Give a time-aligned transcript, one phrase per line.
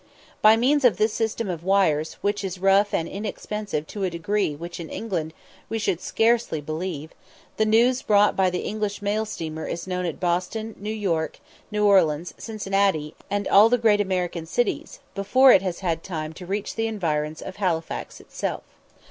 [0.41, 4.55] By means of this system of wires, which is rough and inexpensive to a degree
[4.55, 5.31] which in England
[5.69, 7.11] we should scarcely believe,
[7.57, 11.37] the news brought by the English mail steamer is known at Boston, New York,
[11.69, 16.47] New Orleans, Cincinnati, and all the great American cities, before it has had time to
[16.47, 18.63] reach the environs of Halifax itself.